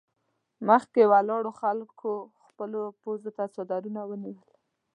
مخکې 0.67 1.01
ولاړو 1.11 1.51
خلکو 1.61 2.11
خپلو 2.47 2.81
پزو 3.01 3.31
ته 3.37 3.43
څادرونه 3.53 4.01
ونيول. 4.09 4.49